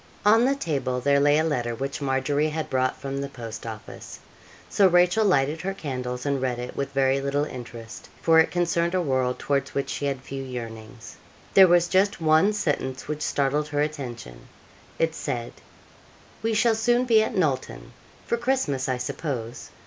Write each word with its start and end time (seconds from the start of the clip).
On 0.25 0.45
the 0.45 0.55
table 0.55 0.99
there 0.99 1.19
lay 1.19 1.37
a 1.37 1.43
letter 1.43 1.75
which 1.75 2.01
Margery 2.01 2.49
had 2.49 2.71
brought 2.71 2.99
from 2.99 3.21
the 3.21 3.29
post 3.29 3.67
office. 3.67 4.17
So 4.67 4.87
Rachel 4.87 5.23
lighted 5.23 5.61
her 5.61 5.75
candles 5.75 6.25
and 6.25 6.41
read 6.41 6.57
it 6.57 6.75
with 6.75 6.91
very 6.91 7.21
little 7.21 7.45
interest, 7.45 8.09
for 8.19 8.39
it 8.39 8.49
concerned 8.49 8.95
a 8.95 9.01
world 9.03 9.37
towards 9.37 9.75
which 9.75 9.91
she 9.91 10.05
had 10.07 10.21
few 10.21 10.41
yearnings. 10.43 11.17
There 11.53 11.67
was 11.67 11.87
just 11.87 12.19
one 12.19 12.51
sentence 12.53 13.07
which 13.07 13.21
startled 13.21 13.67
her 13.67 13.81
attention: 13.83 14.47
it 14.97 15.13
said, 15.13 15.53
'We 16.41 16.55
shall 16.55 16.73
soon 16.73 17.05
be 17.05 17.21
at 17.21 17.35
Knowlton 17.37 17.93
for 18.25 18.37
Christmas, 18.37 18.89
I 18.89 18.97
suppose. 18.97 19.69